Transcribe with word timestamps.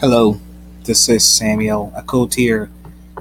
Hello, 0.00 0.40
this 0.84 1.08
is 1.08 1.28
Samuel 1.28 1.92
Akotier 1.96 2.70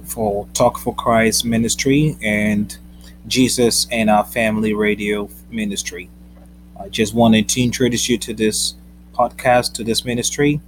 for 0.04 0.48
Talk 0.54 0.78
for 0.78 0.94
Christ 0.94 1.44
Ministry 1.44 2.16
and 2.22 2.78
Jesus 3.26 3.88
and 3.92 4.12
Our 4.12 4.24
Family 4.24 4.76
Radio 4.76 5.28
Ministry. 5.50 6.08
I 6.80 6.90
just 6.90 7.16
wanted 7.16 7.50
to 7.50 7.64
introduce 7.64 8.08
you 8.08 8.20
to 8.20 8.32
this 8.32 8.76
podcast, 9.12 9.74
to 9.74 9.84
this 9.84 10.06
ministry. 10.06 10.62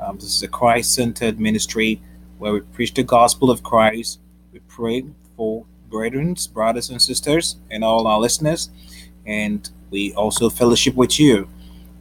Um, 0.00 0.16
this 0.16 0.34
is 0.34 0.42
a 0.42 0.48
Christ 0.48 0.94
centered 0.94 1.38
ministry 1.38 2.00
where 2.38 2.54
we 2.54 2.60
preach 2.60 2.94
the 2.94 3.02
gospel 3.02 3.50
of 3.50 3.62
Christ. 3.62 4.18
We 4.54 4.60
pray 4.60 5.04
for 5.36 5.66
brethren, 5.90 6.36
brothers, 6.54 6.88
and 6.88 7.02
sisters, 7.02 7.56
and 7.70 7.84
all 7.84 8.06
our 8.06 8.18
listeners. 8.18 8.70
And 9.26 9.68
we 9.90 10.14
also 10.14 10.48
fellowship 10.48 10.94
with 10.94 11.20
you. 11.20 11.50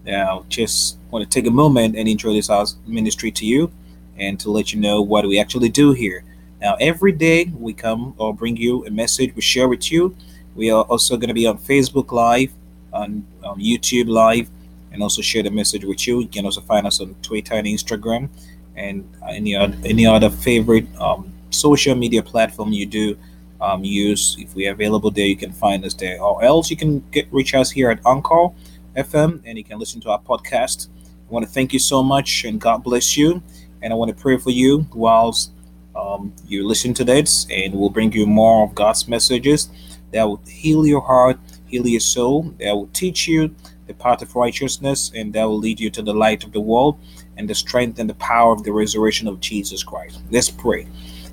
Now, 0.06 0.46
just 0.48 0.99
want 1.12 1.30
to 1.30 1.30
take 1.30 1.48
a 1.48 1.52
moment 1.52 1.96
and 1.96 2.08
introduce 2.08 2.50
our 2.50 2.66
ministry 2.86 3.32
to 3.32 3.46
you 3.46 3.72
and 4.18 4.40
to 4.40 4.52
let 4.52 4.74
you 4.74 4.80
know 4.80 5.02
what 5.02 5.26
we 5.26 5.40
actually 5.40 5.70
do 5.70 5.94
here. 5.94 6.24
Now, 6.62 6.76
every 6.80 7.14
day 7.14 7.46
we 7.58 7.74
come 7.74 8.14
or 8.18 8.34
bring 8.34 8.58
you 8.58 8.86
a 8.86 8.92
message 8.92 9.34
we 9.36 9.42
share 9.42 9.68
with 9.68 9.92
you. 9.92 10.16
We 10.56 10.72
are 10.72 10.84
also 10.84 11.16
going 11.16 11.30
to 11.30 11.34
be 11.34 11.48
on 11.48 11.58
Facebook 11.58 12.12
Live, 12.12 12.52
on, 12.92 13.26
on 13.44 13.60
YouTube 13.60 14.10
Live, 14.10 14.50
and 14.92 15.02
also 15.02 15.22
share 15.22 15.44
the 15.44 15.52
message 15.52 15.86
with 15.86 16.06
you. 16.06 16.20
You 16.20 16.28
can 16.28 16.46
also 16.46 16.62
find 16.62 16.86
us 16.86 17.00
on 17.00 17.16
Twitter 17.22 17.54
and 17.54 17.66
Instagram 17.66 18.30
and 18.76 19.08
any 19.28 19.56
other, 19.56 19.78
any 19.86 20.06
other 20.06 20.30
favorite 20.30 20.88
um, 21.00 21.32
social 21.50 21.96
media 21.96 22.22
platform 22.22 22.74
you 22.74 22.86
do 22.86 23.18
um, 23.62 23.84
use. 23.84 24.36
If 24.40 24.56
we're 24.56 24.72
available 24.72 25.12
there, 25.12 25.26
you 25.26 25.38
can 25.38 25.52
find 25.52 25.86
us 25.86 25.94
there. 25.94 26.22
Or 26.22 26.44
else 26.44 26.70
you 26.70 26.78
can 26.78 27.00
get 27.12 27.28
reach 27.32 27.54
us 27.54 27.72
here 27.72 27.90
at 27.90 28.00
Anchor 28.06 28.50
FM 28.96 29.42
and 29.46 29.58
you 29.58 29.64
can 29.64 29.80
listen 29.80 30.02
to 30.02 30.10
our 30.10 30.22
podcast. 30.22 30.88
I 31.30 31.34
want 31.34 31.46
to 31.46 31.52
thank 31.52 31.74
you 31.74 31.80
so 31.80 32.02
much 32.02 32.44
and 32.44 32.60
God 32.60 32.84
bless 32.84 33.16
you. 33.16 33.44
And 33.84 33.94
I 33.94 33.96
want 33.96 34.10
to 34.10 34.20
pray 34.20 34.38
for 34.38 34.50
you 34.50 34.88
whilst 34.94 35.52
um, 35.96 36.34
you 36.48 36.68
listen 36.68 36.94
to 36.96 37.04
this, 37.04 37.46
and 37.50 37.74
we'll 37.74 37.90
bring 37.90 38.12
you 38.12 38.26
more 38.26 38.66
of 38.66 38.74
God's 38.76 39.08
messages 39.08 39.70
that 40.12 40.24
will 40.24 40.42
heal 40.48 40.88
your 40.88 41.02
heart, 41.02 41.40
heal 41.68 41.88
your 41.88 42.00
soul, 42.00 42.44
that 42.60 42.74
will 42.74 42.90
teach 42.94 43.28
you 43.28 43.54
the 43.88 43.94
path 43.94 44.22
of 44.22 44.36
righteousness, 44.36 45.12
and 45.16 45.34
that 45.34 45.44
will 45.46 45.58
lead 45.58 45.80
you 45.80 45.90
to 45.92 46.02
the 46.02 46.14
light 46.14 46.44
of 46.44 46.52
the 46.52 46.60
world 46.60 46.98
and 47.38 47.50
the 47.50 47.56
strength 47.56 48.00
and 48.00 48.10
the 48.10 48.16
power 48.16 48.54
of 48.54 48.64
the 48.64 48.72
resurrection 48.72 49.28
of 49.28 49.40
Jesus 49.40 49.84
Christ. 49.84 50.22
Let's 50.32 50.50
pray. 50.50 50.88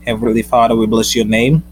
Heavenly 0.07 0.43
Father, 0.43 0.77
we 0.77 0.87
bless 0.87 1.15
your 1.15 1.25
name. 1.25 1.63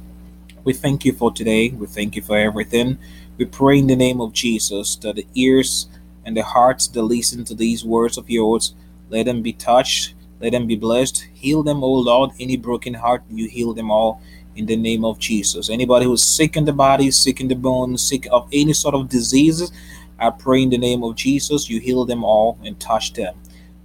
We 0.65 0.73
thank 0.73 1.05
you 1.05 1.13
for 1.13 1.31
today. 1.31 1.71
We 1.71 1.87
thank 1.87 2.17
you 2.17 2.23
for 2.23 2.37
everything. 2.37 2.99
We 3.39 3.45
pray 3.45 3.79
in 3.79 3.87
the 3.87 3.97
name 3.97 4.21
of 4.21 4.33
Jesus 4.33 4.97
that 4.97 5.17
the 5.17 5.27
ears 5.35 5.89
and 6.25 6.37
the 6.37 6.43
hearts 6.43 6.89
that 6.89 7.03
listen 7.03 7.45
to 7.45 7.55
these 7.55 7.85
words 7.85 8.19
of 8.19 8.31
yours, 8.31 8.75
let 9.11 9.27
them 9.27 9.43
be 9.43 9.53
touched, 9.53 10.15
let 10.41 10.53
them 10.53 10.67
be 10.67 10.77
blessed. 10.77 11.27
Heal 11.33 11.63
them, 11.63 11.83
O 11.83 11.93
Lord. 11.93 12.31
Any 12.39 12.57
broken 12.57 12.95
heart, 12.95 13.23
you 13.31 13.49
heal 13.49 13.73
them 13.73 13.91
all 13.91 14.21
in 14.57 14.67
the 14.67 14.77
name 14.77 15.05
of 15.05 15.19
Jesus. 15.19 15.71
Anybody 15.71 16.05
who's 16.05 16.23
sick 16.23 16.57
in 16.57 16.65
the 16.65 16.73
body, 16.73 17.11
sick 17.11 17.41
in 17.41 17.49
the 17.49 17.55
bones, 17.55 18.07
sick 18.07 18.27
of 18.31 18.49
any 18.53 18.73
sort 18.73 18.95
of 18.95 19.09
diseases, 19.09 19.73
I 20.19 20.31
pray 20.31 20.63
in 20.63 20.71
the 20.71 20.79
name 20.79 21.03
of 21.03 21.17
Jesus, 21.17 21.69
you 21.69 21.81
heal 21.81 22.05
them 22.05 22.25
all 22.25 22.59
and 22.65 22.79
touch 22.79 23.13
them. 23.13 23.35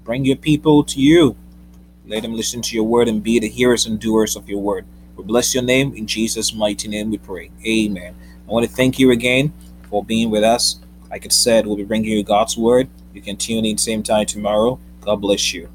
Bring 0.03 0.25
your 0.25 0.35
people 0.35 0.83
to 0.83 0.99
you. 0.99 1.35
Let 2.05 2.23
them 2.23 2.33
listen 2.33 2.61
to 2.61 2.75
your 2.75 2.85
word 2.85 3.07
and 3.07 3.21
be 3.21 3.39
the 3.39 3.49
hearers 3.49 3.85
and 3.85 3.99
doers 3.99 4.35
of 4.35 4.49
your 4.49 4.61
word. 4.61 4.85
We 5.15 5.23
bless 5.23 5.53
your 5.53 5.63
name. 5.63 5.93
In 5.95 6.07
Jesus' 6.07 6.53
mighty 6.53 6.87
name 6.87 7.11
we 7.11 7.17
pray. 7.17 7.51
Amen. 7.65 8.15
I 8.47 8.51
want 8.51 8.65
to 8.65 8.71
thank 8.71 8.99
you 8.99 9.11
again 9.11 9.53
for 9.89 10.03
being 10.03 10.29
with 10.29 10.43
us. 10.43 10.79
Like 11.09 11.25
I 11.25 11.29
said, 11.29 11.65
we'll 11.65 11.75
be 11.75 11.83
bringing 11.83 12.11
you 12.11 12.23
God's 12.23 12.57
word. 12.57 12.87
You 13.13 13.21
can 13.21 13.37
tune 13.37 13.65
in 13.65 13.77
same 13.77 14.03
time 14.03 14.25
tomorrow. 14.25 14.79
God 15.01 15.17
bless 15.17 15.53
you. 15.53 15.69